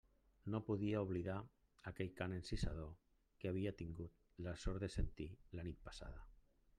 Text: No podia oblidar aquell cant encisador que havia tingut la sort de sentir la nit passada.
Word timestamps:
No 0.51 0.59
podia 0.69 1.01
oblidar 1.07 1.35
aquell 1.91 2.09
cant 2.21 2.33
encisador 2.37 2.89
que 3.43 3.51
havia 3.53 3.75
tingut 3.85 4.43
la 4.47 4.55
sort 4.65 4.85
de 4.87 4.93
sentir 4.95 5.29
la 5.61 5.67
nit 5.69 5.89
passada. 5.91 6.25